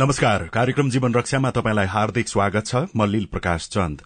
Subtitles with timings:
[0.00, 4.00] नमस्कार। कार्यक्रम जीवन रक्षामा तपाईँलाई हार्दिक स्वागत छ। म लील प्रकाश चन्द।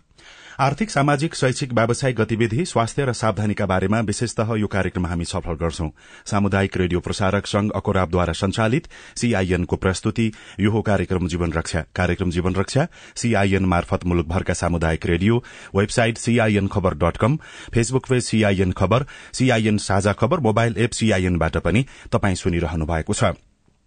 [0.60, 5.88] आर्थिक सामाजिक शैक्षिक व्यावसायिक गतिविधि स्वास्थ्य र सावधानीका बारेमा विशेषतः यो कार्यक्रम हामी सफल गर्छौं।
[6.26, 10.30] सामुदायिक रेडियो प्रसारक संघ अकोराबद्वारा संचालित सीआईएनको प्रस्तुति
[10.60, 15.42] यो हो कार्यक्रम जीवन रक्षा। कार्यक्रम जीवन रक्षा सीआईएन मार्फत मुलुकभरका सामुदायिक radio
[15.76, 17.38] website CIN Khabar dot com
[17.74, 23.36] Facebook page CIN Khabar CIN साझा खबर मोबाइल एप सीआईएनबाट पनि तपाई सुनिरहनु भएको छ।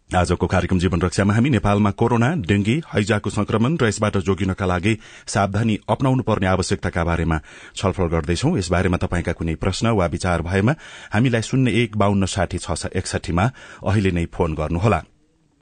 [0.08, 4.94] आजको कार्यक्रम जीवन रक्षामा हामी नेपालमा कोरोना डेंगी हैजाको संक्रमण र यसबाट जोगिनका लागि
[5.28, 7.40] सावधानी अप्नाउनु पर्ने आवश्यकताका बारेमा
[7.76, 10.74] छलफल गर्दैछौ। यस बारेमा तपाईँका कुनै प्रश्न वा विचार भएमा
[11.12, 13.52] हामीलाई शून्य एक बाहन्न साठी छ एकसठीमा
[13.84, 15.04] अहिले नै फोन गर्नुहोला।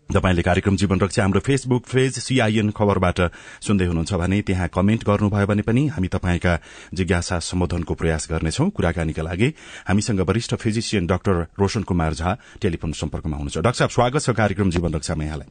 [0.09, 3.19] तपाईँले कार्यक्रम जीवन रक्षा हाम्रो फेसबुक पेज सीआईएन खबरबाट
[3.65, 6.53] सुन्दै हुनुहुन्छ भने त्यहाँ कमेन्ट गर्नुभयो भने पनि हामी तपाईँका
[6.93, 9.49] जिज्ञासा सम्बोधनको प्रयास गर्नेछौ। कुराकानीका लागि
[9.89, 14.69] हामीसँग वरिष्ठ physician doctor Roshan Kumar Jha telephone सम्पर्कमा हुनुहुन्छ। डाक्टर साहब स्वागत छ कार्यक्रम
[14.71, 15.49] जीवन रक्षामा यहाँलाई।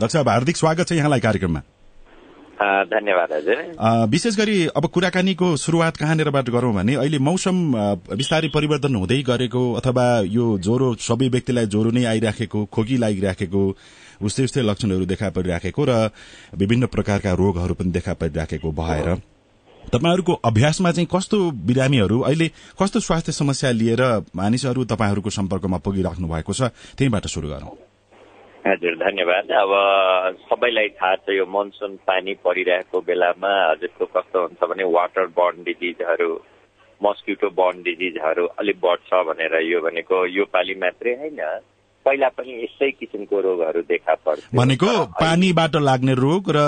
[0.00, 1.62] डाक्टर साहब हार्दिक स्वागत छ यहाँलाई कार्यक्रममा।
[2.88, 7.56] धन्यवाद हजुर। विशेष गरी अब कुराकानीको शुरूआत कहाँनिरबाट गरौं भने अहिले मौसम
[8.12, 13.62] बिस्तारै परिवर्तन हुँदै गरेको अथवा यो ज्वरो सबै व्यक्तिलाई ज्वरो नै आइराखेको खोकी लागिराखेको
[14.22, 15.92] उस्तै उस्तै लक्षणहरू देखा परिराखेको र
[16.54, 19.14] विभिन्न प्रकारका रोगहरू पनि देखा परिराखेको भएर।
[19.84, 24.02] तपाईँहरूको अभ्यासमा चाहिँ कस्तो बिरामीहरू अहिले कस्तो स्वास्थ्य समस्या लिएर
[24.36, 27.91] मानिसहरू तपाईँहरूको सम्पर्कमा पुगिराख्नु भएको छ त्यहीबाट शुरू गरौं।
[28.66, 29.72] हजुर धन्यवाद। अब
[30.48, 36.30] सबैलाई थाहा छ यो मनसुन पानी परिरहेको बेलामा हजुरको कस्तो हुन्छ भने वाटर बर्न डिजिजहरू
[37.00, 41.40] मस्किटो बर्न डिजिजहरू अलिक बढ्छ भनेर यो भनेको यो पालि मात्रै होइन।
[42.06, 46.62] पहिला पनि यस्तै किसिमको रोगहरू देखा पर्छ भनेको पानीबाट लाग्ने रोग र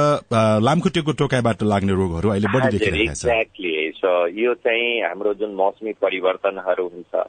[0.66, 4.12] लामखुट्टेको टोकाइबाट लाग्ने रोगहरू अहिले बढी एक्ज्याक्टली सो
[4.42, 7.26] यो चाहिँ हाम्रो जुन मौसमी परिवर्तनहरू हुन्छ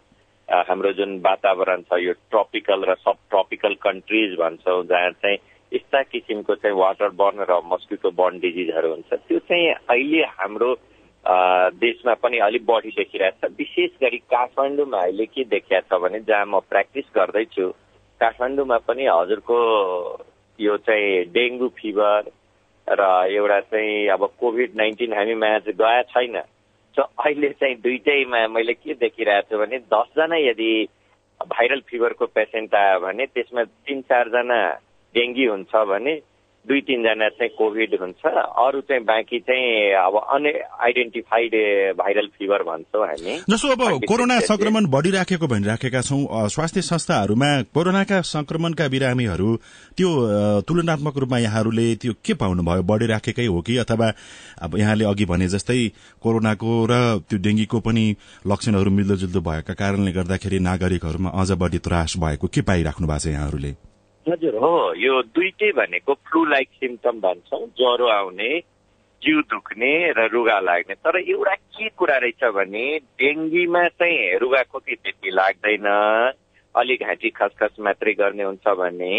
[0.50, 5.38] हाम्रो जुन वातावरण छ यो ट्रपिकल र सब ट्रपिकल कन्ट्रिज भन्छौँ जहाँ चाहिँ
[5.72, 10.74] यस्ता किसिमको चाहिँ वाटर बर्न र मस्किटो बर्न डिजिजहरू हुन्छ त्यो चाहिँ अहिले हाम्रो
[11.82, 16.46] देशमा पनि अलिक बढी देखिरहेको छ। विशेष गरी काठमाडौँमा अहिले के देखिएको छ भने जहाँ
[16.46, 17.70] म प्र्याक्टिस गर्दैछु
[18.22, 19.58] काठमाडौँमा पनि हजुरको
[20.60, 22.30] यो चाहिँ डेङ्गु फिभर
[22.88, 23.02] र
[23.34, 26.55] एउटा चाहिँ अब कोभिड नाइन्टिन हामीमा गएको छैन। सो
[27.02, 30.72] अहिले चाहिँ दुइटैमा मैले के देखिरहेको छु भने दसजना यदि
[31.46, 34.60] भाइरल फिभरको पेसेन्ट आयो भने त्यसमा तिन चारजना
[35.16, 36.16] डेङ्गी हुन्छ भने
[36.66, 41.54] दुई तिनजना चाहिँ कोभिड हुन्छ। अरू चाहिँ बाँकी चाहिँ अब अनआइडेन्टिफाइड
[41.98, 48.88] भाइरल फिभर भन्छौँ हामी। जसो अब कोरोना संक्रमण बढिराखेको भनिराखेका छौँ स्वास्थ्य संस्थाहरूमा कोरोनाका संक्रमणका
[48.88, 49.56] बिरामीहरू
[49.98, 50.10] त्यो
[50.68, 52.84] तुलनात्मक रूपमा यहाँहरूले त्यो के पाउनुभयो?
[52.84, 53.78] बढिराखेकै हो कि?
[53.78, 54.12] अथवा
[54.62, 55.80] अब यहाँले अघि भने जस्तै
[56.22, 56.94] कोरोनाको र
[57.30, 58.06] त्यो डेङ्गीको पनि
[58.48, 63.74] लक्षणहरू मिल्दोजुल्दो भएका कारणले गर्दाखेरि नागरिकहरूमा अझ बढी त्रास भएको के पाइराख्नु भएको छ यहाँहरूले?
[64.30, 68.60] हजुर हो। यो दुइटै भनेको फ्लू लाइक सिम्टम भन्छौँ। ज्वरो आउने
[69.22, 72.86] जिउ दुख्ने र रुगा लाग्ने। तर एउटा के कुरा रहेछ भने
[73.22, 75.88] डेङ्गीमा चाहिँ रुगा खोकी त्यति लाग्दैन।
[76.76, 79.16] अलिक घाँटी खसखस मात्रै गर्ने हुन्छ भने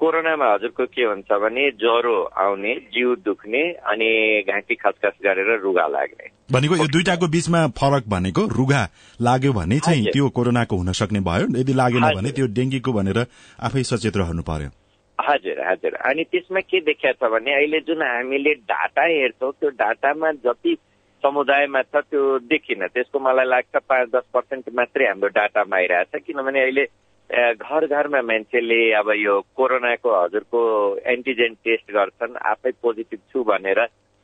[0.00, 3.62] कोरोनामा हजुरको के हुन्छ भने ज्वरो आउने जिउ दुख्ने
[3.92, 4.08] अनि
[4.48, 8.82] घाँटी खसखस गरेर रुगा लाग्ने। भनेको यो दुइटाको बीचमा फरक भनेको रुगा
[9.20, 13.18] लाग्यो भने चाहिँ त्यो कोरोनाको हुन सक्ने भयो। यदि लागेन भने त्यो डेङ्गीको भनेर
[13.60, 14.70] आफै सचेत रहनु पर्यो।
[15.18, 20.32] हजुर हजुर। अनि त्यसमा के देखिया छ भने अहिले जुन हामीले डाटा हेर्छौँ त्यो डाटामा
[20.48, 20.76] जति
[21.22, 26.60] समुदायमा छ त्यो देखिन त्यसको मलाई लाग्छ पाँच दस पर्सेन्ट मात्रै हाम्रो डाटामा आइरहेछ। किनभने
[26.60, 26.84] अहिले
[27.30, 30.60] घर घरमा मान्छेले अब यो कोरोनाको हजुरको
[31.06, 33.80] एन्टिजेन टेस्ट गर्छन् आफै पोजिटिभ छु भनेर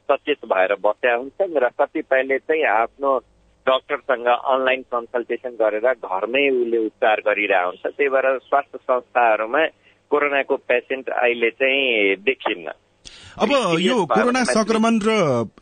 [0.08, 3.12] सचेत भएर बस्या हुन्छन् र कतिपयले चाहिँ आफ्नो
[3.66, 9.62] डक्टरसँग अनलाइन कन्सल्टेसन गरेर घरमै उसले उपचार गरिरहेको हुन्छ। त्यही भएर स्वास्थ्य संस्थाहरूमा
[10.10, 12.66] कोरोनाको पेसेन्ट अहिले चाहिँ देखिन्न।
[13.38, 13.50] अब
[13.80, 15.10] यो कोरोना संक्रमण र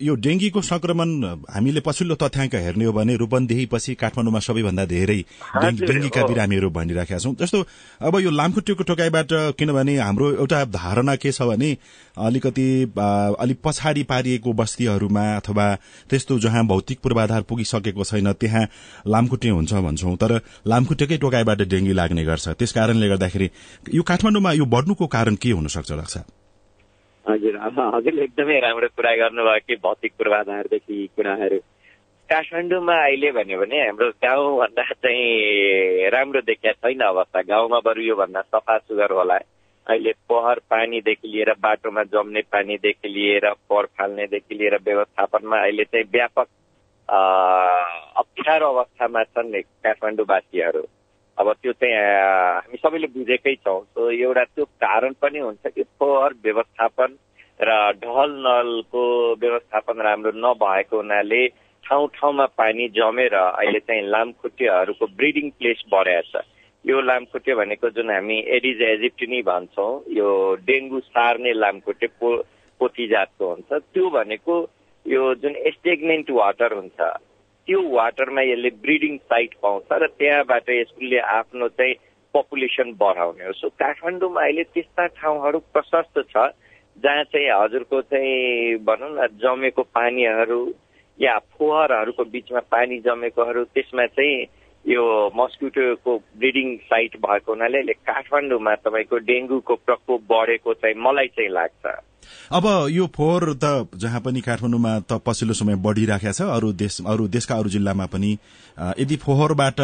[0.03, 1.09] यो डेंगीको संक्रमण
[1.51, 5.19] हामीले पछिल्लो तथ्याङ्क हेर्ने हो भने रूपन्देही पछि काठमाडौँमा सबैभन्दा धेरै
[5.57, 7.59] डेंगीका बिरामीहरू भनिराखेका छौं। जस्तो
[8.01, 11.77] अब यो लामखुट्टेको टोकाइबाट किनभने हाम्रो एउटा धारणा के छ भने
[12.17, 15.67] अलिकति अलिक पछाडि पारिएको बस्तीहरूमा अथवा
[16.11, 18.65] त्यस्तो जहाँ भौतिक पूर्वाधार पुगिसकेको छैन त्यहाँ
[19.07, 23.51] लामखुट्टे हुन्छ भन्छौं। तर लामखुट्टेकै टोकाइबाट डेंगी लाग्ने गर्छ। त्यस कारणले गर्दाखेरि
[23.95, 26.17] यो काठमाडौँमा यो बढ्नुको कारण के हुन सक्छ लाग्छ?
[27.29, 31.59] हजुर हजुरले एकदमै राम्रो कुरा गर्नुभयो कि भौतिक पूर्वाधारदेखि कुराहरू।
[32.29, 38.77] काठमाडौँमा अहिले भन्यो भने हाम्रो गाउँभन्दा चाहिँ राम्रो देखिया छैन अवस्था। गाउँमा बरु योभन्दा सफा
[38.79, 39.39] सुग्घर होला।
[39.87, 46.49] अहिले पोहर पानीदेखि लिएर बाटोमा जम्ने पानीदेखि लिएर पोहर फाल्नेदेखि लिएर व्यवस्थापनमा अहिले चाहिँ व्यापक
[48.21, 49.53] अप्ठ्यारो अवस्थामा छन्
[49.85, 50.83] काठमाडौँवासीहरू।
[51.39, 56.35] अब त्यो चाहिँ हामी सबैले बुझेकै छौँ। सो एउटा त्यो कारण पनि हुन्छ कि फोहोर
[56.45, 57.17] व्यवस्थापन
[57.61, 57.71] र
[58.03, 59.03] ढल नलको
[59.41, 61.47] व्यवस्थापन राम्रो नभएको हुनाले
[61.85, 66.45] ठाउँ ठाउँमा पानी जमेर अहिले चाहिँ लामखुट्टेहरूको ब्रिडिङ प्लेस बढाएको छ
[66.85, 70.29] यो लामखुट्टे भनेको जुन हामी एडिज एजिप्टिनी भन्छौँ यो
[70.67, 72.31] डेङ्गु सार्ने लामखुट्टे पो
[72.81, 74.55] पोथी जातको हुन्छ। त्यो भनेको
[75.07, 77.01] यो जुन एस्टेग्नेन्ट वाटर हुन्छ
[77.67, 81.95] त्यो वाटरमा यसले ब्रिडिङ साइट पाउँछ र त्यहाँबाट यसले आफ्नो चाहिँ
[82.35, 86.37] पपुलेसन बढाउने हो। सो काठमाडौँमा अहिले त्यस्ता ठाउँहरू प्रशस्त छ
[86.97, 90.61] जहाँ चाहिँ हजुरको चाहिँ भनौँ न जमेको पानीहरू
[91.19, 94.47] या फोहरहरूको बिचमा पानी जमेकोहरू त्यसमा चाहिँ
[94.85, 95.03] यो
[95.35, 101.87] मस्किटोको ब्रिडिङ साइट भएको हुनाले काठमाडौँमा तपाईँको डेङ्गुको प्रकोप बढेको चाहिँ मलाई चाहिँ लाग्छ।
[102.51, 107.29] अब यो फोहोर त जहाँ पनि काठमाडौँमा त पछिल्लो समय बढ़िराखेको छ अरू देश अरू
[107.29, 108.33] देशका अरू जिल्लामा पनि
[108.99, 109.81] यदि फोहोरबाट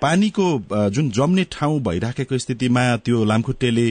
[0.00, 0.46] पानीको
[0.90, 3.88] जुन जम्ने ठाउँ भइराखेको स्थितिमा त्यो लामखुट्टेले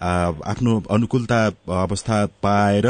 [0.00, 1.38] आफ्नो अनुकूलता
[1.76, 2.86] अवस्था पाएर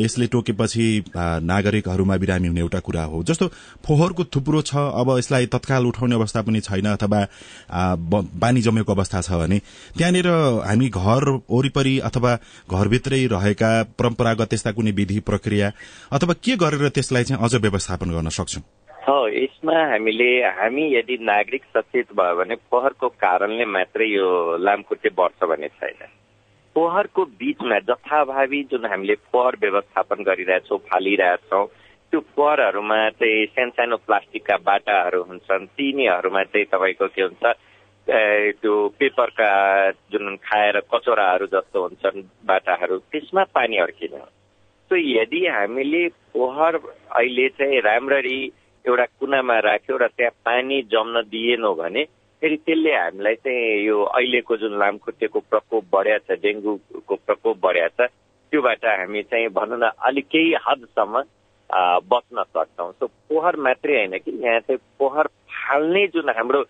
[0.00, 0.86] यसले टोकेपछि
[1.16, 3.48] नागरिकहरूमा बिरामी हुने एउटा कुरा हो। जस्तो
[3.86, 7.26] फोहोरको थुप्रो छ अब यसलाई तत्काल उठाउने अवस्था पनि छैन अथवा
[8.40, 9.58] पानी जमेको अवस्था छ भने
[9.96, 10.28] त्यहाँनिर
[10.68, 12.36] हामी घर वरिपरि अथवा
[12.70, 15.72] घरभित्रै रहेका परम्परागत त्यस्ता कुनै विधि प्रक्रिया
[16.12, 18.62] अथवा के गरेर त्यसलाई चाहिँ अझ व्यवस्थापन गर्न सक्छौं?
[19.34, 20.26] यसमा हामीले
[20.56, 24.26] हामी यदि नागरिक सचेत भयो भने फोहोरको कारणले मात्रै यो
[24.56, 26.00] लामखुट्टे बढ्छ भन्ने छैन।
[26.74, 31.66] फोहोरको बिचमा जथाभावी जुन हामीले फोहोर व्यवस्थापन गरिरहेछौँ फालिरहेछौँ
[32.12, 37.44] त्यो फोहोरहरूमा चाहिँ सानो प्लास्टिकका बाटाहरू हुन्छन् तिनीहरूमा चाहिँ तपाईँको के हुन्छ
[38.06, 39.50] त्यो पेपरका
[40.12, 44.28] जुन खाएर कचौराहरू जस्तो हुन्छन् बाटाहरू त्यसमा पानी अड्किने हो।
[44.90, 46.02] सो यदि हामीले
[46.34, 46.74] फोहोर
[47.16, 48.38] अहिले चाहिँ राम्ररी
[48.84, 52.04] एउटा कुनामा राख्यो र त्यहाँ पानी जम्न दिएनौँ भने
[52.44, 58.08] फेरि त्यसले हामीलाई चाहिँ यो अहिलेको जुन लामखुट्टेको प्रकोप बढ्या छ डेङ्गुको प्रकोप बढ्या छ
[58.52, 61.22] त्योबाट हामी चाहिँ भनौँ न अलिक केही हदसम्म
[62.04, 65.26] बच्न सक्छौँ। सो पोहर मात्रै होइन कि यहाँ चाहिँ पोहर
[65.56, 66.60] फाल्ने जुन हाम्रो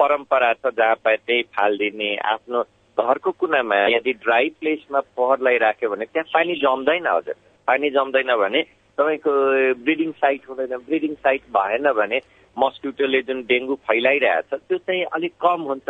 [0.00, 2.62] परम्परा छ जहाँ पाए त्यही फालिदिने आफ्नो
[2.98, 8.62] घरको कुनामा यदि ड्राई प्लेसमा पोहरलाई राख्यो भने त्यहाँ पानी जम्दैन हजुर। पानी जम्दैन भने
[9.00, 9.32] तपाईँको
[9.80, 12.20] ब्रिडिङ साइट हुँदैन ब्रिडिङ साइट भएन भने
[12.56, 15.88] मस्किटोले जुन डेङ्गु फैलाइरहेछ त्यो चाहिँ अलिक कम हुन्छ।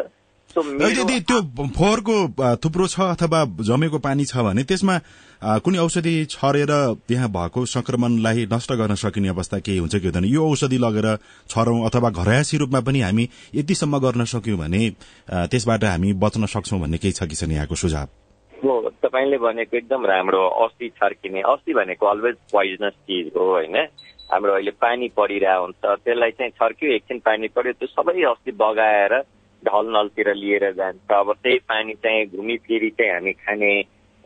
[0.53, 1.41] यदि त्यो
[1.77, 2.15] फोहोरको
[2.61, 4.99] थुप्रो छ अथवा जमेको पानी छ भने त्यसमा
[5.65, 6.73] कुनै औषधि छरेर
[7.09, 10.25] त्यहाँ भएको संक्रमणलाई नष्ट गर्न सकिने अवस्था केही हुन्छ कि हुँदैन?
[10.29, 11.09] यो औषधि लगेर
[11.49, 14.83] छरौं अथवा घरयासी रूपमा पनि हामी यतिसम्म गर्न सक्यौं भने
[15.51, 18.09] त्यसबाट हामी बच्न सक्छौं भन्ने केही छ कि छैन यहाँको सुझाव?
[18.53, 18.73] हो
[19.03, 23.77] तपाईँले भनेको एकदम राम्रो अस्ति छर्किने। अस्ति भनेको अलवेज पोइजनस चिज हो होइन?
[24.33, 29.15] हाम्रो अहिले पानी परिरहेको हुन्छ। त्यसलाई चाहिँ छर्क्यो एकछिन पानी पर्यो त्यो सबै अस्ति बगाएर
[29.63, 33.73] ढल नलतिर लिएर जान्छ। अब त्यही पानी चाहिँ घुमिफिरी चाहिँ हामी खाने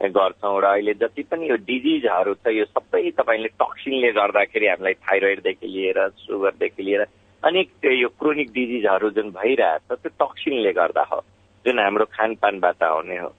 [0.01, 5.67] गर्छौँ र अहिले जति पनि यो डिजिजहरू छ यो सबै तपाईँले टक्सिनले गर्दाखेरि हामीलाई थाइरोइडदेखि
[5.67, 7.03] लिएर सुगरदेखि लिएर
[7.43, 11.21] अनेक यो क्रोनिक डिजिजहरू जुन भइरहेछ त्यो टक्सिनले गर्दा हो
[11.65, 13.33] जुन हाम्रो खानपानबाट आउने हो।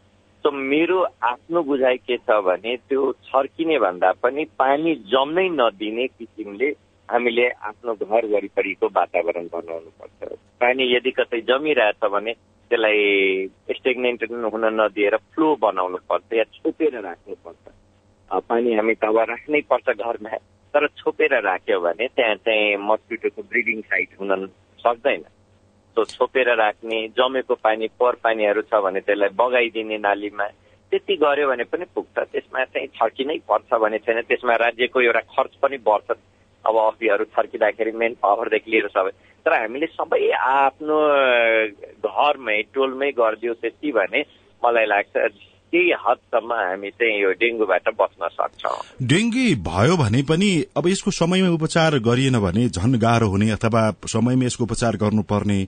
[0.47, 6.69] सो मेरो आफ्नो बुझाइ के छ भने त्यो छर्किने भन्दा पनि पानी जम्नै नदिने किसिमले
[7.09, 10.31] हामीले आफ्नो घर वरिपरिको वातावरण बनाउनु पर्छ।
[10.63, 12.33] पानी यदि कतै जमिरहेछ भने
[12.71, 14.23] त्यसलाई स्टेग्नेन्ट
[14.53, 20.37] हुन नदिएर फ्लो बनाउनु पर्छ या छोपेर राख्नुपर्छ पानी हामी तब राख्नै पर्छ घरमा
[20.73, 24.47] तर छोपेर राख्यो भने त्यहाँ चाहिँ मस्किटोको ब्रिडिङ साइट हुन
[24.79, 25.23] सक्दैन।
[25.97, 30.45] सो छोपेर राख्ने जमेको पानी पोहोर पानीहरू छ भने त्यसलाई बगाइदिने नालीमा।
[30.93, 35.53] त्यति गर्यो भने पनि पुग्छ। त्यसमा चाहिँ छर्किनै पर्छ भने छैन। त्यसमा राज्यको एउटा खर्च
[35.57, 36.09] पनि बढ्छ।
[36.65, 39.11] अब अफिहरू छर्किँदाखेरि मेन पावरदेखि लिएर सबै।
[39.41, 40.97] तर हामीले सबै आफ्नो
[42.05, 44.21] घरमै टोलमै गरिदियो त्यति भने
[44.61, 45.15] मलाई लाग्छ
[45.67, 51.49] केही हदसम्म हामी चाहिँ यो डेङ्गुबाट बच्न सक्छौँ। डेंगी भयो भने पनि अब यसको समयमा
[51.55, 55.59] उपचार गरिएन भने झन गाह्रो हुने अथवा समयमा यसको उपचार गर्नुपर्ने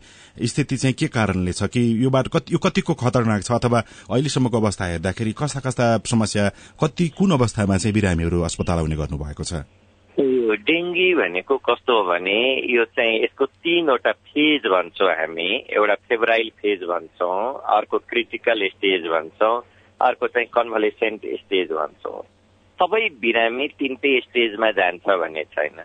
[0.46, 3.80] स्थिति चाहिँ के कारणले छ कि यो बाटो कति यो कतिको खतरनाक छ अथवा
[4.12, 6.50] अहिलेसम्मको अवस्था हेर्दाखेरि कस्ता कस्ता समस्या
[6.84, 9.64] कति कुन अवस्थामा चाहिँ बिरामीहरू अस्पताल आउने गर्नुभएको छ?
[10.18, 12.40] यो डेङ्गी भनेको कस्तो हो भने
[12.74, 17.38] यो चाहिँ यसको तीनवटा फेज भन्छौँ हामी। एउटा फेब्राइल फेज भन्छौँ
[17.78, 19.56] अर्को क्रिटिकल स्टेज भन्छौँ
[20.02, 22.22] अर्को चाहिँ कन्भलेसेन्ट स्टेज भन्छौँ।
[22.80, 25.80] सबै बिरामी तिनटै स्टेजमा जान्छ भन्ने छैन।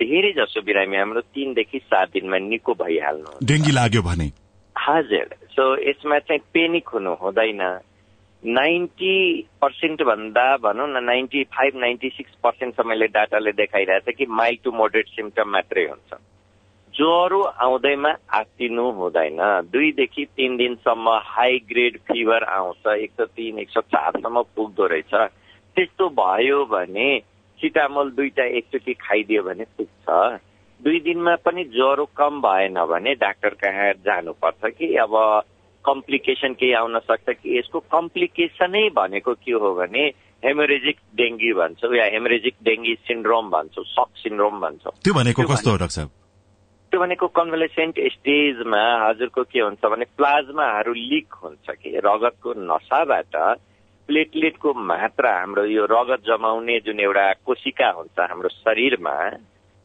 [0.00, 4.30] धेरै जसो बिरामी हाम्रो तिनदेखि सात दिनमा निको भइहाल्नु डेंगी लाग्यो भने?
[4.76, 7.62] हजुर। सो यसमा चाहिँ पेनिक हुनु हुँदैन।
[8.42, 9.14] नाइन्टी
[9.60, 15.08] पर्सेन्ट भन्दा भनौँ न नाइन्टी फाइभ नाइन्टी सिक्स पर्सेन्टसम्मले डाटाले देखाइरहेछ कि माइल्ड टु मोडरेट
[15.08, 16.20] सिम्टम मात्रै हुन्छ।
[16.98, 19.38] ज्वरो आउँदैमा आत्तिनु हुँदैन।
[19.72, 25.14] दुईदेखि तिन दिनसम्म हाई ग्रेड फिभर आउँछ एक सौ तिन एक सौ चारसम्म पुग्दो रहेछ।
[25.76, 27.08] त्यस्तो भयो भने
[27.58, 30.06] सिटामोल दुईटा एकचोटि खाइदियो भने पुग्छ।
[30.80, 34.94] दुई दिनमा पनि ज्वरो कम भएन भने डाक्टर कहाँ जानुपर्छ कि?
[34.96, 35.14] अब
[35.84, 37.58] कम्प्लिकेसन केही आउन सक्छ कि?
[37.58, 40.06] यसको कम्प्लिकेसनै भनेको के हो भने
[40.42, 45.76] हेमोरेजिक डेङ्गी भन्छौँ या हेमोरेजिक डेङ्गी सिन्ड्रोम भन्छौँ सक सिन्ड्रोम भन्छौँ। त्यो भनेको कस्तो हो
[45.76, 46.10] डाक्टर साहब?
[46.90, 51.90] त्यो भनेको कन्भलेसेन्ट स्टेजमा हजुरको के हुन्छ भने प्लाज्माहरू लिक हुन्छ कि?
[52.00, 53.34] रगतको नसाबाट
[54.08, 59.16] प्लेटलेटको मात्रा हाम्रो यो रगत जमाउने जुन एउटा कोशिका हुन्छ हाम्रो शरीरमा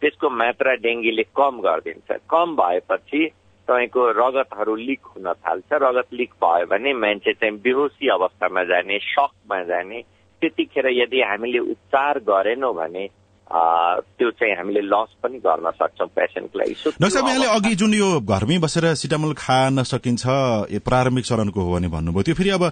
[0.01, 3.21] त्यसको मात्रा डेङ्गीले कम गरिदिन्छ। कम भएपछि
[3.67, 9.59] तपाईँको रगतहरू लिक हुन थाल्छ। रगत लिक भयो भने मान्छे चाहिँ बेहोसी अवस्थामा जाने सकमा
[9.63, 10.01] जाने।
[10.41, 13.05] त्यतिखेर यदि हामीले उपचार गरेनौँ भने
[13.53, 18.57] त्यो चाहिँ हामीले लस पनि गर्न सक्छौँ पेसेन्टलाई सो डाक्टर यहाँले अघि जुन यो घरमै
[18.65, 20.25] बसेर सिटामोल खान सकिन्छ
[20.73, 22.63] यो प्रारम्भिक चरणको हो भने भन्नुभयो। त्यो फेरि अब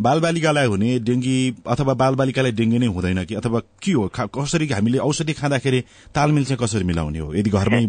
[0.00, 1.36] बालबालिकालाई हुने डेङ्गी
[1.68, 3.34] अथवा बालबालिकालाई डेङ्गी नै हुँदैन कि?
[3.34, 4.08] अथवा के हो?
[4.16, 5.80] कसरी हामीले औषधि खाँदाखेरि
[6.16, 7.34] तालमेल चाहिँ कसरी मिलाउने हो?
[7.34, 7.82] यदि घरमै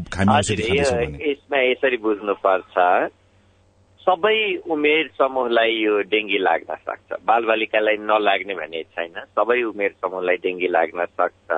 [1.31, 2.75] यसमा यसरी बुझ्नुपर्छ
[4.01, 4.37] सबै
[4.73, 11.05] उमेर समूहलाई यो डेङ्गी लाग्न सक्छ। बालबालिकालाई नलाग्ने भन्ने छैन। सबै उमेर समूहलाई डेङ्गी लाग्न
[11.05, 11.49] सक्छ।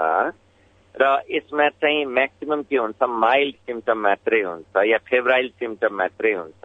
[1.01, 3.01] र यसमा चाहिँ म्याक्सिमम के हुन्छ?
[3.03, 6.63] माइल्ड सिम्टम मात्रै हुन्छ या फेब्राइल सिम्टम मात्रै हुन्छ।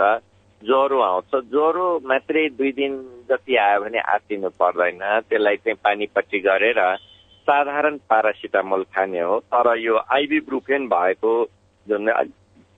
[0.62, 2.92] ज्वरो आउँछ। ज्वरो मात्रै दुई दिन
[3.30, 6.80] जति आयो भने आत्तिनु पर्दैन। त्यसलाई चाहिँ पानीपट्टि गरेर
[7.48, 11.32] साधारण पारासिटामोल खाने हो। तर यो आइबी ब्रुफेन भएको
[11.86, 12.12] जुन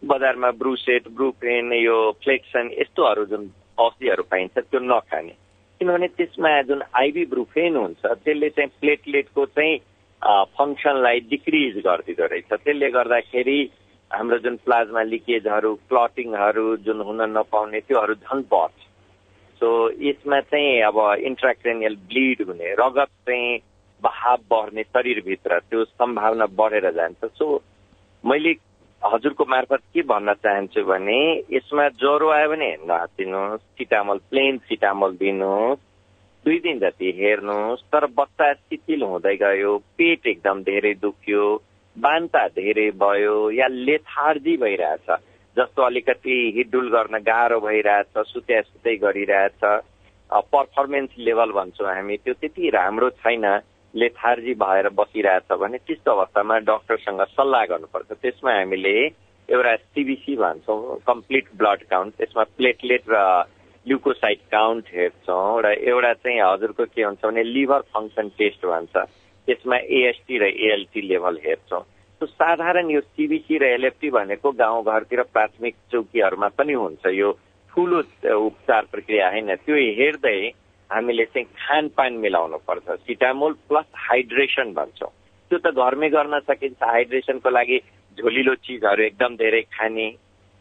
[0.03, 5.35] बजारमा ब्रुसेट ब्रुफेन यो फ्लेक्सन यस्तोहरू जुन औषधिहरू पाइन्छ त्यो नखाने।
[5.81, 9.79] किनभने त्यसमा जुन आइबी ब्रुफेन हुन्छ त्यसले चाहिँ प्लेटलेटको चाहिँ
[10.23, 13.59] फङ्सनलाई डिक्रिज गरिदिँदो रहेछ। त्यसले गर्दाखेरि
[14.11, 18.79] हाम्रो जुन प्लाज्मा लिकेजहरू क्लटिङहरू जुन हुन नपाउने त्योहरू झन् बढ्छ।
[19.61, 19.69] सो
[20.03, 20.99] यसमा चाहिँ अब
[21.31, 23.59] इन्ट्राक्रेनियल ब्लिड हुने रगत चाहिँ
[24.03, 27.47] बहाव बढ्ने शरीरभित्र त्यो सम्भावना बढेर जान्छ। सो
[28.25, 28.53] मैले
[29.03, 31.21] हजुरको मार्फत के भन्न चाहन्छु भने
[31.53, 35.90] यसमा ज्वरो आयो भने नहातिनुहोस् सिटामल प्लेन सिटामल दिनुहोस्।
[36.45, 41.43] दुई दिन जति हेर्नुहोस् तर बच्चा शिथिल हुँदै गयो पेट एकदम धेरै दुख्यो
[41.97, 45.11] बान्ता धेरै भयो या लेथार्जी भइरहेछ
[45.57, 49.61] जस्तो अलिकति हिडुल गर्न गाह्रो भइरहेछ सुत्या सुत्दै गरिरहेछ
[50.55, 53.47] पर्फर्मेन्स लेभल भन्छौँ हामी त्यो त्यति राम्रो छैन
[53.95, 58.97] लेथार्जी भएर बसिरहेछ भने त्यस्तो अवस्थामा डक्टरसँग सल्लाह गर्नुपर्छ। त्यसमा हामीले
[59.49, 63.17] एउटा सिबिसी भन्छौँ कम्प्लिट ब्लड काउन्ट त्यसमा प्लेटलेट र
[63.87, 68.97] ल्युकोसाइड काउन्ट हेर्छौँ र एउटा चाहिँ हजुरको के हुन्छ भने लिभर फङ्सन टेस्ट भन्छ।
[69.49, 71.83] त्यसमा एएसटी र एएलटी लेभल हेर्छौँ।
[72.21, 77.33] त्यो साधारण यो सिबिसी र एलएफटी भनेको गाउँघरतिर प्राथमिक चौकीहरूमा पनि हुन्छ। यो
[77.73, 77.99] ठुलो
[78.37, 80.39] उपचार प्रक्रिया होइन। त्यो हेर्दै
[80.91, 85.11] हामीले चाहिँ खानपान मिलाउनु पर्छ। सिटामोल प्लस हाइड्रेसन भन्छौँ।
[85.51, 87.79] त्यो त घरमै गर्न सकिन्छ। हाइड्रेसनको लागि
[88.19, 90.07] झोलिलो चिजहरू एकदम धेरै खाने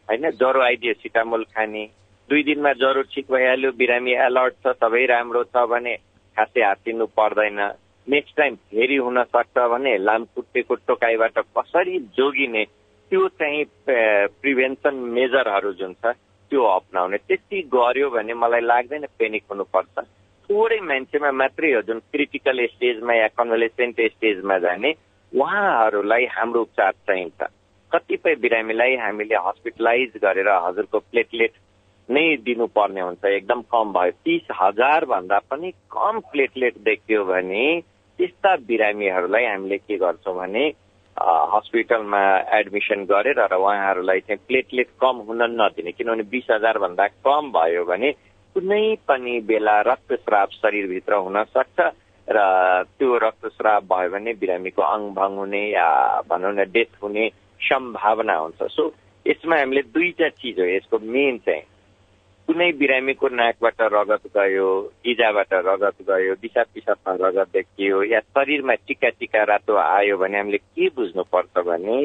[0.07, 1.83] होइन ज्वरो आइदियो सिटामोल खाने।
[2.29, 5.93] दुई दिनमा ज्वरो ठिक भइहाल्यो बिरामी अलर्ट छ सबै राम्रो छ भने
[6.37, 7.59] खासै हातिनु पर्दैन।
[8.07, 12.63] नेक्स्ट टाइम फेरि हुन सक्छ भने लामखुट्टेको टोकाइबाट कसरी जोगिने
[13.11, 16.13] त्यो चाहिँ प्रिभेन्सन मेजरहरू जुन छ
[16.51, 20.05] त्यो अप्नाउने। त्यति गर्यो भने मलाई लाग्दैन पेनिक हुनुपर्छ।
[20.49, 24.91] थोरै मान्छेमा मात्रै हो जुन क्रिटिकल स्टेजमा या कन्भलेसेन्ट स्टेजमा जाने
[25.33, 27.49] उहाँहरूलाई हाम्रो उपचार चाहिन्छ।
[27.91, 31.53] कतिपय बिरामीलाई हामीले हस्पिटलाइज गरेर हजुरको प्लेटलेट
[32.09, 37.65] नै दिनुपर्ने हुन्छ। एकदम कम भयो। तिस हजार भन्दा पनि कम प्लेटलेट देखियो भने
[38.19, 40.65] त्यस्ता बिरामीहरूलाई हामीले के गर्छौँ भने
[41.53, 42.21] हस्पिटलमा
[42.57, 47.83] एडमिसन गरेर र उहाँहरूलाई चाहिँ प्लेटलेट कम हुन नदिने किनभने बिस हजार भन्दा कम भयो
[47.85, 48.11] भने
[48.55, 51.79] कुनै पनि बेला रक्तस्राव शरीरभित्र हुन सक्छ
[52.27, 52.37] र
[52.97, 55.89] त्यो रक्तस्राव भयो भने बिरामीको अङभङ हुने या
[56.29, 57.27] भनौँ न डेथ हुने
[57.61, 58.83] सम्भावना हुन्छ। सो
[59.25, 61.63] यसमा हामीले दुईटा चिज हो। यसको मेन चाहिँ
[62.49, 64.67] कुनै बिरामीको नाकबाट रगत गयो
[65.05, 70.57] गिजाबाट रगत गयो दिसा पिसाबमा रगत देखियो या शरीरमा टिका टिका रातो आयो भने हामीले
[70.57, 71.97] के बुझ्नुपर्छ भने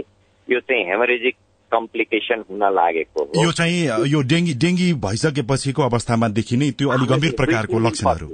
[0.49, 1.37] यो चाहिँ हेमोरेजिक
[1.73, 3.81] कम्प्लिकेसन हुन लागेको हो। यो चाहिँ
[4.13, 8.29] यो डेङ्गी डेङ्गी भइसकेपछिको अवस्थामा देखिने त्यो अलिक गम्भीर प्रकारको लक्षणहरू।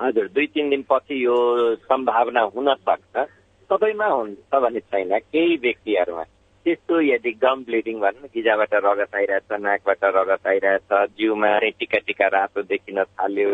[0.00, 1.36] हजुर दुई तिन दिनपछि यो
[1.84, 3.14] सम्भावना हुन सक्छ।
[3.70, 6.24] सबैमा हुन्छ भने छैन केही व्यक्तिहरूमा
[6.66, 12.62] त्यस्तो यदि गम ब्लिडिङ भनौँ गिजाबाट रगत आइरहेछ नाकबाट रगत आइरहेछ जिउमा टिका टिका रातो
[12.66, 13.50] देखिन थाल्यो।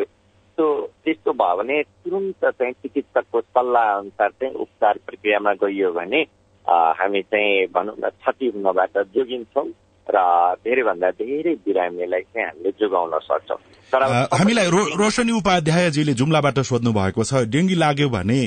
[0.56, 0.66] त्यो
[1.04, 6.20] त्यस्तो भयो भने तुरन्त चाहिँ चिकित्सकको सल्लाह अनुसार चाहिँ उपचार प्रक्रियामा गइयो भने
[6.64, 9.68] हामी चाहिँ भनौँ न क्षति हुनबाट जोगिन्छौँ
[10.08, 10.18] र
[10.64, 13.58] धेरैभन्दा धेरै बिरामीलाई चाहिँ हामीले जोगाउन सक्छौँ।
[13.92, 14.02] तर
[14.40, 18.40] हामीलाई रोशनी उपाध्यायजीले जुम्लाबाट सोध्नु भएको छ डेङ्गी लाग्यो भने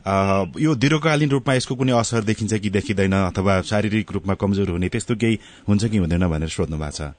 [0.00, 5.14] यो दीर्घकालीन रूपमा यसको कुनै असर देखिन्छ कि देखिँदैन अथवा शारीरिक रूपमा कमजोर हुने त्यस्तो
[5.20, 5.38] केही
[5.68, 7.12] हुन्छ कि हुँदैन भनेर सोध्नु भएको छ?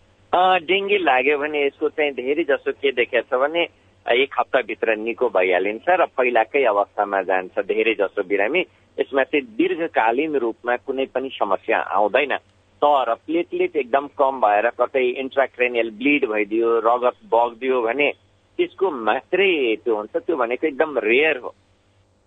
[0.65, 3.61] डेङ्गी लाग्यो भने यसको चाहिँ धेरै जसो के देखेको छ भने
[4.05, 8.61] एक हप्ताभित्र निको भइहालिन्छ र पहिलाकै अवस्थामा जान्छ धेरै जसो बिरामी।
[8.97, 12.33] यसमा चाहिँ दीर्घकालीन रूपमा कुनै पनि समस्या आउँदैन।
[12.81, 18.09] तर प्लेटलेट एकदम कम भएर कतै इन्ट्राक्रेनियल ब्लिड भइदियो रगत बगिदियो भने
[18.57, 21.53] त्यसको मात्रै त्यो हुन्छ त्यो भनेको एकदम रेयर हो।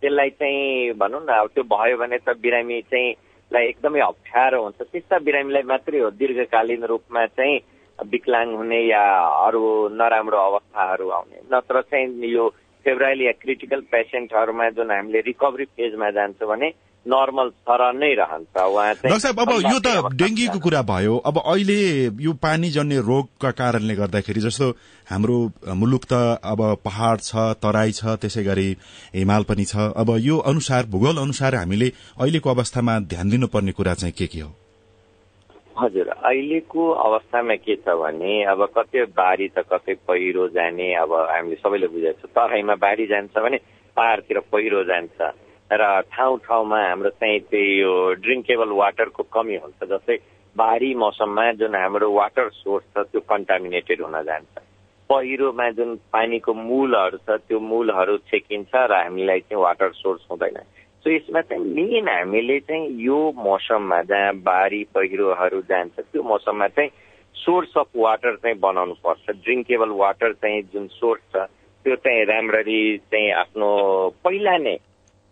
[0.05, 3.13] त्यसलाई चाहिँ भनौँ न अब त्यो भयो भने त बिरामी चाहिँ
[3.51, 7.57] लाई एकदमै अप्ठ्यारो हुन्छ। त्यस्ता बिरामीलाई मात्रै हो दीर्घकालीन रूपमा चाहिँ
[7.99, 9.05] विकलाङ हुने या
[9.49, 9.65] अरू
[9.97, 12.45] नराम्रो अवस्थाहरू आउने। नत्र चाहिँ यो
[12.85, 16.69] फेब्राइल या क्रिटिकल पेसेन्टहरूमा जुन हामीले रिकभरी फेजमा जान्छौँ भने
[17.07, 21.79] नर्मल तर नै रहन्छ। उहाँ साहब अब यो त डेङ्गीको कुरा भयो। अब अहिले
[22.25, 24.71] यो पानी जन्ने रोगका कारणले गर्दाखेरि जस्तो
[25.07, 25.37] हाम्रो
[25.77, 28.69] मुलुक त अब पहाड़ छ तराई छ त्यसै गरी
[29.15, 34.15] हिमाल पनि छ। अब यो अनुसार भूगोल अनुसार हामीले अहिलेको अवस्थामा ध्यान दिनुपर्ने कुरा चाहिँ
[34.19, 34.51] के के हो?
[35.77, 41.57] हजुर अहिलेको अवस्थामा के छ भने अब कतै बारी त कतै पहिरो जाने अब हामीले
[41.61, 43.59] सबैले बुझेको छ। तराईमा बाढी जान्छ भने
[43.97, 45.19] पहाड़तिर पहिरो जान्छ।
[45.71, 50.17] र ठाउँ ठाउँमा हाम्रो चाहिँ त्यही यो ड्रिङ्केबल वाटरको कमी हुन्छ जस्तै
[50.57, 54.63] भारी मौसममा जुन हाम्रो वाटर सोर्स छ त्यो कन्टामिनेटेड हुन जान्छ।
[55.11, 60.61] पहिरोमा जुन पानीको मूलहरू छ त्यो मूलहरू छेकिन्छ र हामीलाई चाहिँ वाटर सोर्स हुँदैन।
[61.03, 66.91] सो यसमा चाहिँ मेन हामीले चाहिँ यो मौसममा जहाँ बारी पहिरोहरू जान्छ त्यो मौसममा चाहिँ
[67.35, 71.49] सोर्स अफ वाटर चाहिँ बनाउनु पर्छ। ड्रिङ्केबल वाटर चाहिँ जुन सोर्स छ
[71.85, 73.69] त्यो चाहिँ राम्ररी चाहिँ आफ्नो
[74.25, 74.77] पहिला नै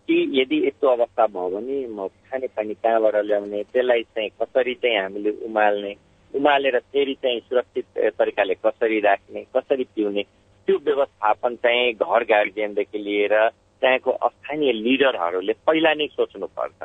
[0.07, 4.97] कि यदि यस्तो अवस्था भयो भने म खाने पानी कहाँबाट ल्याउने त्यसलाई चाहिँ कसरी चाहिँ
[4.99, 5.93] हामीले उमाल्ने
[6.33, 7.85] उमालेर फेरि चाहिँ सुरक्षित
[8.19, 10.23] तरिकाले कसरी राख्ने कसरी पिउने
[10.67, 13.33] त्यो व्यवस्थापन चाहिँ घर गार्जियनदेखि लिएर
[13.81, 16.83] त्यहाँको स्थानीय लिडरहरूले पहिला नै सोच्नुपर्छ।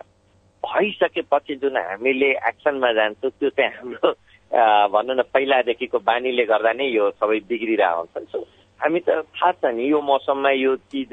[0.62, 4.10] भइसकेपछि जुन हामीले एक्सनमा जान्छौँ त्यो चाहिँ हाम्रो
[4.92, 9.84] भनौँ न पहिलादेखिको बानीले गर्दा नै यो सबै बिग्रिरहेको हुन्छ हामी त थाहा छ नि
[9.90, 11.12] यो मौसममा यो चिज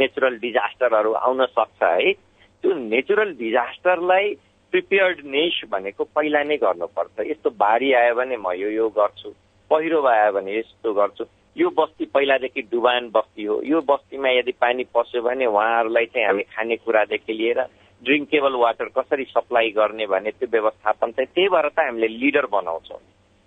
[0.00, 4.34] नेचुरल डिजास्टरहरू आउन सक्छ है। त्यो नेचुरल डिजास्टरलाई
[4.72, 9.30] प्रिपेयर्डनेस भनेको पहिला नै गर्नुपर्छ। यस्तो बाढी आयो भने म यो यो गर्छु
[9.70, 11.24] पहिरो आयो भने यस्तो गर्छु।
[11.56, 16.42] यो बस्ती पहिलादेखि डुबान बस्ती हो। यो बस्तीमा यदि पानी पस्यो भने उहाँहरूलाई चाहिँ हामी
[16.52, 17.60] खानेकुरादेखि लिएर
[18.04, 23.00] ड्रिङ्केबल वाटर कसरी सप्लाई गर्ने भन्ने त्यो व्यवस्थापन चाहिँ त्यही भएर त हामीले लिडर बनाउँछौँ।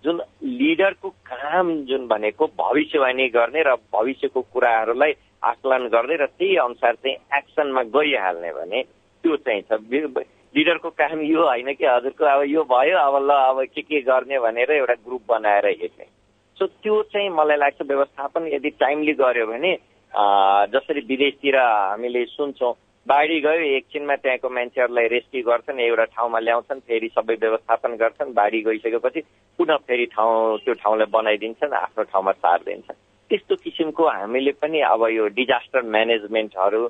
[0.04, 5.12] जुन लिडरको काम जुन भनेको भविष्यवाणी गर्ने र भविष्यको कुराहरूलाई
[5.44, 8.82] आकलन गर्दै र त्यही अनुसार चाहिँ एक्सनमा गइहाल्ने भने
[9.24, 10.24] त्यो चाहिँ छ।
[10.56, 14.38] लिडरको काम यो होइन कि हजुरको अब यो भयो अब ल अब के के गर्ने
[14.40, 16.06] भनेर एउटा ग्रुप बनाएर हेर्ने।
[16.58, 19.72] सो त्यो चाहिँ मलाई लाग्छ व्यवस्थापन यदि टाइमली गर्यो भने
[20.74, 22.72] जसरी विदेशतिर हामीले सुन्छौँ
[23.08, 28.60] बाढी गयो एकछिनमा त्यहाँको मान्छेहरूलाई रेस्क्यु गर्छन् एउटा ठाउँमा ल्याउँछन् फेरि सबै व्यवस्थापन गर्छन् बाढी
[28.62, 29.20] गइसकेपछि
[29.58, 32.98] पुनः फेरि ठाउँ त्यो ठाउँलाई बनाइदिन्छन् आफ्नो ठाउँमा सारिदिन्छन्।
[33.30, 36.82] त्यस्तो किसिमको हामीले पनि अब यो डिजास्टर म्यानेजमेन्टहरू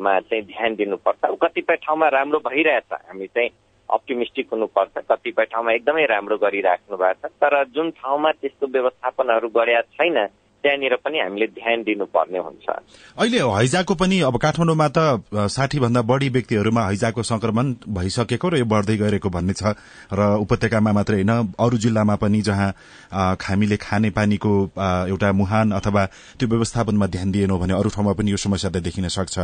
[0.00, 3.50] मा चाहिँ ध्यान दिनुपर्छ। कतिपय ठाउँमा राम्रो भइरहेछ हामी चाहिँ
[3.88, 9.82] अप्टिमिस्टिक हुनुपर्छ। कतिपय ठाउँमा एकदमै राम्रो गरिराख्नु भएको छ। तर जुन ठाउँमा त्यस्तो व्यवस्थापनहरू गरेका
[10.00, 10.16] छैन
[10.62, 12.68] त्यहाँनिर पनि हामीले ध्यान दिनुपर्ने हुन्छ।
[13.16, 14.98] अहिले हैजाको पनि अब काठमाडौँमा त
[15.48, 19.72] साठी भन्दा बढ़ी व्यक्तिहरूमा हैजाको संक्रमण भइसकेको र यो बढ़दै गएको भन्ने छ।
[20.12, 22.70] र उपत्यकामा मात्रै होइन अरू जिल्लामा पनि जहाँ
[23.40, 24.52] हामीले खाने पानीको
[25.08, 26.04] एउटा मुहान अथवा
[26.38, 29.38] त्यो व्यवस्थापनमा ध्यान दिएनौ भने अरू ठाउँमा पनि यो समस्या त देखिन सक्छ।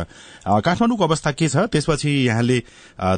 [0.45, 1.57] काठमाडौँको अवस्था के छ?
[1.73, 2.59] त्यसपछि यहाँले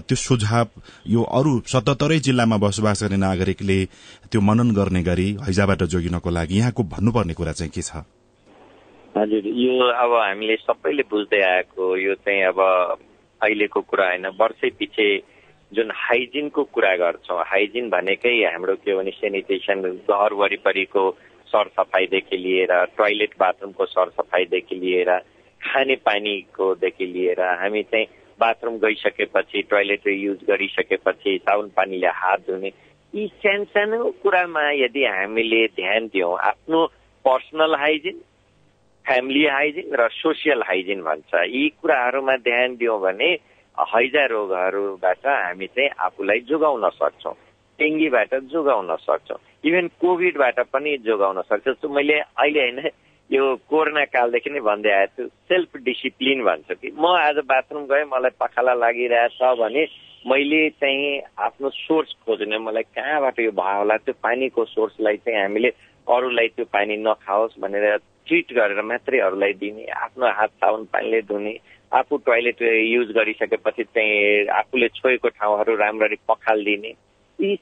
[0.08, 0.68] त्यो सुझाव
[1.08, 3.80] यो अरू सतहत्तरै जिल्लामा बसोबास गर्ने नागरिकले
[4.32, 8.06] त्यो मनन गर्ने गरी हैजाबाट जोगिनको लागि यहाँको भन्नुपर्ने कुरा चाहिँ के छ?
[9.16, 12.60] हजुर यो अब हामीले सबैले बुझ्दै आएको यो चाहिँ अब
[13.42, 15.08] अहिलेको कुरा होइन वर्षै पछि
[15.72, 21.04] जुन हाइजिनको कुरा गर्छौँ हाइजिन भनेकै हाम्रो के भने सेनिटेसन घर वरिपरिको
[21.48, 25.12] सरसफाइदेखि लिएर टोइलेट बाथरुमको सरसफाइदेखि लिएर
[25.62, 28.06] खाने पानीकोदेखि लिएर हामी चाहिँ
[28.40, 32.72] बाथरुम गइसकेपछि टोइलेट युज गरिसकेपछि साबुन पानीले हात धुने
[33.14, 36.86] यी सानो कुरामा यदि हामीले ध्यान दियौँ आफ्नो
[37.26, 38.18] पर्सनल हाइजिन
[39.06, 43.30] फ्यामिली हाइजिन र सोसियल हाइजिन भन्छ यी कुराहरूमा ध्यान दियौँ भने
[43.78, 47.34] हैजा रोगहरूबाट हामी चाहिँ आफूलाई जोगाउन सक्छौँ
[47.80, 52.90] डेङ्गीबाट जोगाउन सक्छौँ इभन कोभिडबाट पनि जोगाउन सक्छौँ मैले अहिले होइन
[53.30, 58.06] यो कोरोना कालदेखि नै भन्दै आएको छु सेल्फ डिसिप्लिन भन्छु कि म आज बाथरुम गएँ
[58.06, 59.86] मलाई पखाला लागिरहेछ भने
[60.26, 65.70] मैले चाहिँ आफ्नो सोर्स खोज्ने मलाई कहाँबाट यो भयो होला त्यो पानीको सोर्सलाई चाहिँ हामीले
[66.08, 71.56] अरूलाई त्यो पानी नखाओस् भनेर ट्रिट गरेर मात्रै अरूलाई दिने आफ्नो हात साबुन पानीले धुने
[71.92, 76.94] आफू टोइलेट युज गरिसकेपछि चाहिँ आफूले छोएको ठाउँहरू राम्ररी पखालिदिने
[77.40, 77.56] यी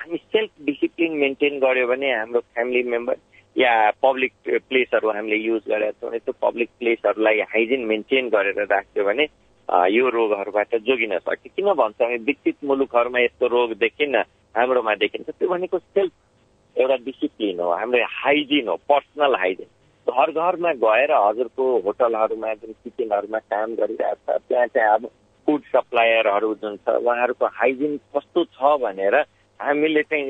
[0.00, 3.16] हामी सेल्फ डिसिप्लिन मेन्टेन गर्यो भने हाम्रो फ्यामिली मेम्बर
[3.56, 3.72] या
[4.02, 4.32] पब्लिक
[4.68, 9.26] प्लेसहरू हामीले युज गरेका छौँ त्यो पब्लिक प्लेसहरूलाई हाइजिन मेन्टेन गरेर राख्यो भने
[9.68, 14.24] यो रोगहरूबाट जोगिन सक्छ किन भन्छ भने विकसित मुलुकहरूमा यस्तो रोग देखिन्न
[14.54, 16.12] हाम्रोमा देखिन्छ त्यो भनेको सेल्फ
[16.76, 19.66] एउटा डिसिप्लिन हो हाम्रो हाइजिन हो पर्सनल हाइजिन
[20.06, 25.06] घर घरमा गएर हजुरको होटलहरूमा जुन किचनहरूमा काम गरिरहेको छ त्यहाँ चाहिँ अब
[25.48, 29.16] फुड सप्लायरहरू जुन छ उहाँहरूको हाइजिन कस्तो छ भनेर
[29.60, 30.24] हामीले चाहिँ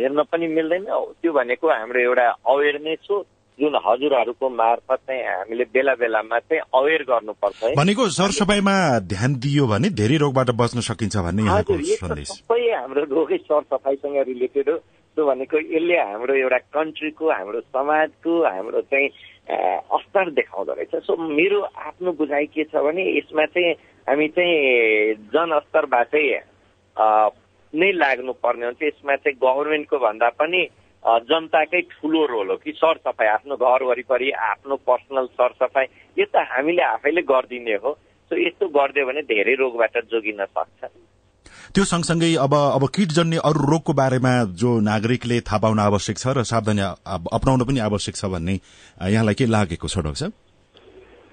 [0.00, 3.18] हेर्न पनि मिल्दैन त्यो भनेको हाम्रो एउटा अवेरनेस हो
[3.60, 8.74] जुन हजुरहरूको मार्फत चाहिँ हामीले बेला बेलामा चाहिँ अवेर गर्नुपर्छ भनेको सरसफाइमा
[9.12, 11.42] ध्यान दियो भने धेरै रोगबाट बच्न सकिन्छ भन्ने
[12.30, 14.76] सबै हाम्रो रोगै सरसफाइसँग रिलेटेड हो।
[15.16, 19.08] त्यो भनेको यसले हाम्रो एउटा कन्ट्रीको हाम्रो समाजको हाम्रो चाहिँ
[19.50, 23.72] अस्तर देखाउँदो रहेछ। सो मेरो आफ्नो बुझाइ के छ भने यसमा चाहिँ
[24.06, 26.26] हामी चाहिँ जनस्तरबाटै
[27.74, 30.62] नै लाग्नुपर्ने हुन्छ। यसमा चाहिँ गभर्मेन्टको भन्दा पनि
[31.02, 35.86] जनताकै ठुलो रोल हो कि सरसफाइ आफ्नो घर वरिपरि आफ्नो पर्सनल सरसफाइ
[36.16, 37.92] यो त हामीले आफैले गरिदिने हो।
[38.30, 40.90] सो यस्तो गरिदियो भने धेरै रोगबाट जोगिन सक्छ।
[41.74, 46.42] त्यो सँगसँगै अब अब किटजन्य अरू रोगको बारेमा जो नागरिकले थाहा पाउन आवश्यक छ र
[46.44, 46.82] सावधानी
[47.32, 48.54] अप्नाउन पनि आवश्यक छ भन्ने
[49.08, 50.30] यहाँलाई के लागेको छ डाक्टर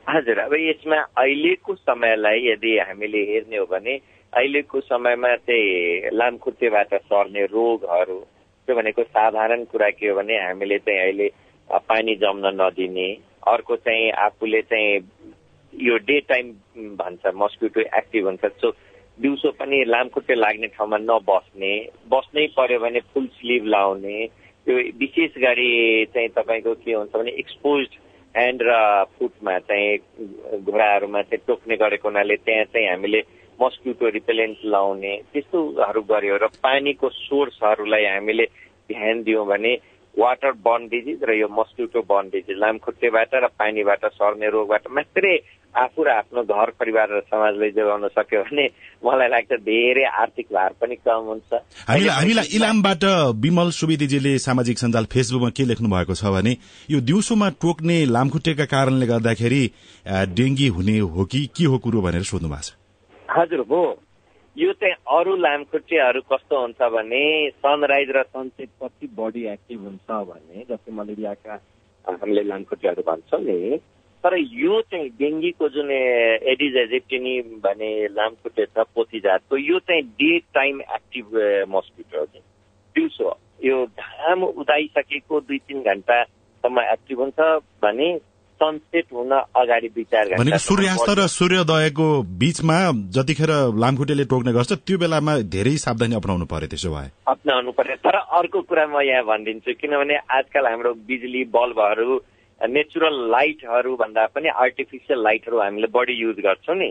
[0.08, 3.94] हजुर अब यसमा अहिलेको समयलाई यदि हामीले हेर्ने हो भने
[4.34, 8.20] अहिलेको समयमा चाहिँ लामखुट्टेबाट सर्ने रोगहरू
[8.68, 11.28] त्यो भनेको साधारण कुरा के हो भने हामीले चाहिँ अहिले
[11.88, 13.08] पानी जम्न नदिने
[13.48, 15.00] अर्को चाहिँ आफूले चाहिँ
[15.74, 16.52] यो डे टाइम
[16.96, 18.72] भन्छ मस्किटो एक्टिभ हुन्छ सो
[19.18, 21.72] दिउँसो पनि लामखुट्टे लाग्ने ठाउँमा नबस्ने
[22.08, 24.26] बस्नै पर्यो भने फुल स्लिभ लाउने
[24.68, 25.72] त्यो विशेष गरी
[26.08, 27.88] चाहिँ तपाईँको के हुन्छ भने एक्सपोज
[28.36, 28.74] ह्यान्ड र
[29.16, 29.98] फुटमा चाहिँ
[30.60, 33.22] घोडाहरूमा चाहिँ टोक्ने गरेको हुनाले त्यहाँ चाहिँ हामीले
[33.62, 38.46] मस्किटो रिपेलेन्ट लाउने त्यस्तोहरू गर्यो र पानीको सोर्सहरूलाई हामीले
[38.90, 39.74] ध्यान दियौँ भने
[40.16, 45.36] वाटर बर्न डिजिज र यो मस्किटो बर्न डिजिज लामखुट्टेबाट र पानीबाट सर्ने रोगबाट मात्रै
[45.76, 48.66] आफू र आफ्नो घर परिवार र समाजलाई जोगाउन सक्यो भने
[49.06, 51.54] मलाई लाग्छ धेरै आर्थिक भार पनि कम हुन्छ।
[51.90, 53.04] हामीलाई इलामबाट
[53.46, 56.58] विमल सुवेदीजीले सामाजिक सञ्जाल फेसबुकमा के लेख्नु भएको छ भने
[56.90, 59.64] यो दिउँसोमा टोक्ने लामखुट्टेका कारणले गर्दाखेरि
[60.34, 62.87] डेङ्गी हुने हो कि के हो कुरो भनेर सोध्नु भएको छ।
[63.30, 63.84] हजुर हो।
[64.56, 67.24] यो चाहिँ अरू लामखुट्टेहरू कस्तो हुन्छ भने
[67.56, 71.54] सनराइज र सनसेट पछि बडी एक्टिभ हुन्छ भने जस्तै मलेरियाका
[72.08, 73.78] हामीले लामखुट्टेहरू भन्छौँ नि
[74.24, 80.38] तर यो चाहिँ डेङ्गीको जुन एडिज एजेप्टिनी भन्ने लामखुट्टे छ पोथी जातको यो चाहिँ डे
[80.54, 81.38] टाइम एक्टिभ
[81.70, 87.40] मस्किटो हो दिउँसो यो घाम उदाइसकेको दुई तिन घन्टासम्म एक्टिभ हुन्छ
[87.84, 88.10] भने
[88.62, 92.08] सनसेट हुन अगाडि विचार भनेको सूर्यास्त र सूर्योदयको
[92.42, 92.78] बिचमा
[93.18, 93.52] जतिखेर
[93.84, 98.62] लामखुट्टेले टोक्ने गर्छ त्यो बेलामा धेरै सावधानी अप्नाउनु पर्यो त्यसो भए। अप्नाउनु पर्यो। तर अर्को
[98.70, 102.22] कुरा म यहाँ भनिदिन्छु किनभने आजकल हाम्रो बिजुली बल्बहरू
[102.62, 106.90] नेचुरल लाइटहरू भन्दा पनि आर्टिफिसियल लाइटहरू हामीले बढी युज गर्छौँ नि।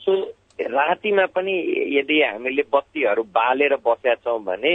[0.00, 0.12] सो
[0.60, 1.54] रातिमा पनि
[1.96, 4.72] यदि हामीले बत्तीहरू बालेर बसेका छौँ भने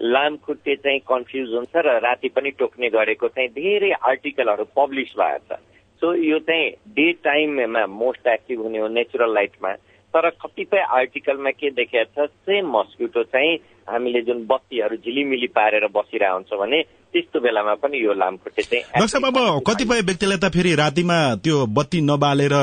[0.00, 5.60] लामखुट्टे चाहिँ कन्फ्युज हुन्छ र राति पनि टोक्ने गरेको चाहिँ धेरै आर्टिकलहरू पब्लिस भएको छ।
[6.00, 9.72] सो यो चाहिँ डे टाइममा मोस्ट एक्टिभ हुने हो नेचुरल लाइटमा
[10.14, 13.56] तर कतिपय आर्टिकलमा के देखाएको छ सेम मस्किटो चाहिँ
[13.88, 16.82] हामीले जुन बत्तीहरू झिलिमिली पारेर बसिरहेको हुन्छ भने
[17.12, 19.36] त्यस्तो बेलामा पनि यो लामखुट्टे चाहिँ साहब अब
[19.68, 22.54] कतिपय व्यक्तिलाई त फेरि रातिमा त्यो बत्ती नबालेर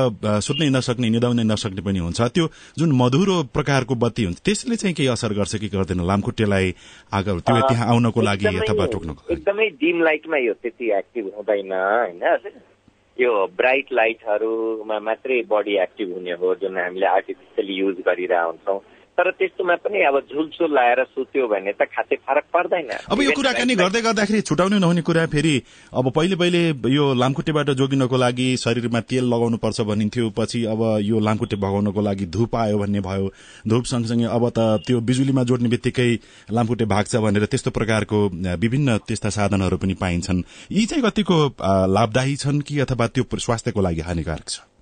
[0.48, 2.46] सुत्नै नसक्ने निदाउनै नसक्ने पनि हुन्छ। त्यो
[2.80, 6.04] जुन मधुरो प्रकारको बत्ती हुन्छ त्यसले चाहिँ केही असर गर्छ कि गर्दैन?
[6.10, 6.72] लामखुट्टेलाई
[7.14, 12.22] त्यो त्यहाँ आउनको लागि अथवा टोक्नको एकदमै डिम लाइटमा यो त्यति एक्टिभ हुँदैन होइन?
[13.22, 18.80] यो ब्राइट लाइटहरूमा मात्रै बडी एक्टिभ हुने हो जुन हामीले आर्टिफिसियली युज गरिरहेको हुन्छौँ।
[19.14, 23.76] तर त्यस्तोमा पनि अब झुलसुल लाएर सुत्यो भने त खासै फरक पर्दैन। अब यो कुराकानी
[23.76, 25.54] गर्दै गर्दाखेरि छुटाउनै नहुने कुरा फेरि
[25.94, 31.20] अब पहिले पहिले यो लामखुट्टेबाट जोगिनको लागि शरीरमा तेल लगाउनु पर्छ भनिन्थ्यो पछि अब यो
[31.20, 33.30] लामखुट्टे भगाउनको लागि धुप आयो भन्ने भयो।
[33.70, 36.10] धुप सँगसँगै अब त त्यो बिजुलीमा जोड्ने बित्तिकै
[36.50, 38.26] लामखुट्टे भाग्छ भनेर त्यस्तो प्रकारको
[38.58, 44.02] विभिन्न त्यस्ता साधनहरू पनि पाइन्छन्। यी चाहिँ कतिको लाभदायी छन् कि अथवा त्यो स्वास्थ्यको लागि
[44.02, 44.73] हानिकारक छ?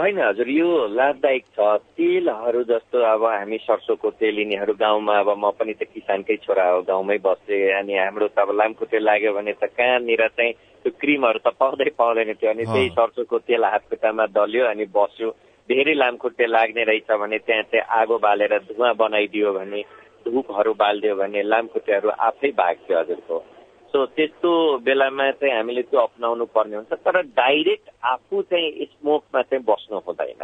[0.00, 1.60] होइन हजुर यो लाभदायक छ।
[1.92, 6.80] तेलहरू जस्तो अब हामी सरसोको तेल यिनीहरू गाउँमा अब म पनि त किसानकै छोरा हो
[6.88, 10.52] गाउँमै बस्थे अनि हाम्रो त अब लामखुट्टे लाग्यो भने त कहाँनिर चाहिँ
[10.84, 15.30] त्यो क्रिमहरू त पाउँदै पाउँदैन थियो अनि त्यही सरसोको तेल हातखुट्टामा दल्यो अनि बस्यो।
[15.68, 19.80] धेरै लामखुट्टे लाग्ने रहेछ भने त्यहाँ चाहिँ आगो बालेर धुवा बनाइदियो भने
[20.24, 23.36] धुपहरू बालिदियो भने लामखुट्टेहरू आफै भाग्थ्यो हजुरको।
[23.92, 24.50] सो त्यस्तो
[24.86, 30.42] बेलामा चाहिँ हामीले त्यो अप्नाउनु पर्ने हुन्छ तर डाइरेक्ट आफू चाहिँ स्मोकमा चाहिँ बस्नु हुँदैन।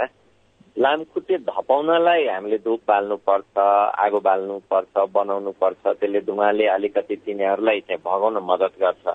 [0.76, 3.58] लामखुट्टे धपाउनलाई हामीले धुप बाल्नुपर्छ
[4.06, 9.06] आगो बाल्नुपर्छ बनाउनु पर्छ त्यसले धुवाले अलिकति तिनीहरूलाई चाहिँ भगाउन मद्दत गर्छ।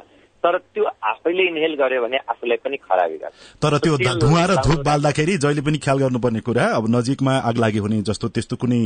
[0.44, 4.80] तर त्यो आफैले इन्हेल गर्यो भने आफूलाई पनि खराबी गर्छ। तर त्यो धुवा र धुप
[4.89, 8.82] बाल्दाखेरि जहिले पनि ख्याल गर्नुपर्ने कुरा अब नजिकमा आग लागि हुने जस्तो त्यस्तो कुनै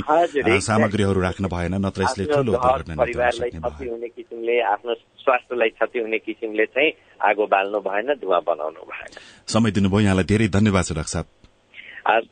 [0.68, 4.94] सामग्रीहरू राख्न भएन नत्र यसले ठुलो परिवारलाई क्षति हुने किसिमले आफ्नो
[5.26, 6.92] स्वास्थ्यलाई क्षति हुने किसिमले चाहिँ
[7.30, 9.18] आगो बाल्नु भएन धुवा बनाउनु भएन।
[9.50, 11.28] समय दिनुभयो यहाँलाई धेरै धन्यवाद छ डाक्टर साहब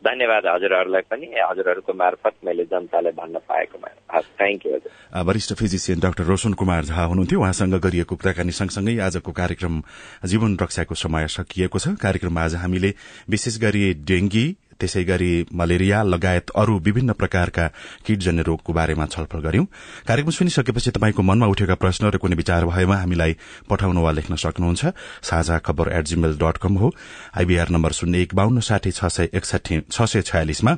[0.05, 3.89] धन्यवाद हजुरहरूलाई पनि हजुरहरूको मार्फत मैले जनतालाई भन्न पाएकोमा
[4.21, 4.77] थ्याङ्क यू
[5.25, 9.81] वरिष्ठ फिजिसियन डाक्टर रोशन कुमार झा हुनुहुन्थ्यो। उहाँसँग गरिएको कुराकानी सँगसँगै आजको कार्यक्रम
[10.29, 12.93] जीवन रक्षाको समय सकिएको छ। कार्यक्रममा आज हामीले
[13.29, 14.45] विशेष गरी डेंगी
[14.79, 17.67] त्यसै गरी मलेरिया लगायत अरू विभिन्न प्रकारका
[18.05, 19.65] कीटजन्य रोगको बारेमा छलफल गर्यौं
[20.07, 23.35] कार्यक्रम सुनिसकेपछि तपाईँको मनमा उठेका प्रश्न र कुनै विचार भएमा हामीलाई
[23.69, 24.85] पठाउन वा लेख्न सक्नुहुन्छ।
[25.23, 26.93] साझा खबर एट जीमेल डट कम हो।
[27.37, 30.75] आइबीआर नम्बर शून्य एक बान्न साठी छ सय एकसठी छ सय छयालिसमा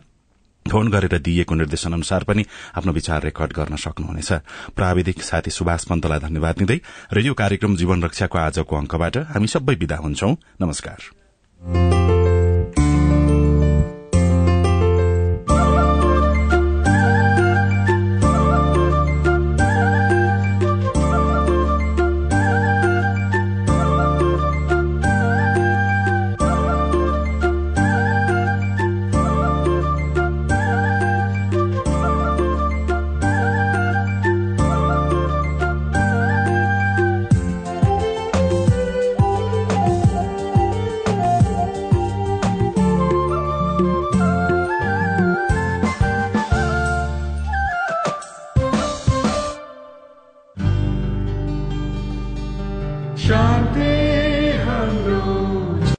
[0.65, 4.31] फोन गरेर दिइएको निर्देशन अनुसार पनि आफ्नो विचार रेकर्ड गर्न सक्नुहुनेछ।
[4.73, 6.79] प्राविधिक साथी सुभाष पन्तलाई धन्यवाद दिँदै
[7.13, 10.31] रेडियो कार्यक्रम जीवन रक्षाको आजको अंकबाट हामी सबै विदा हुन्छौ।
[10.61, 12.04] नमस्कार।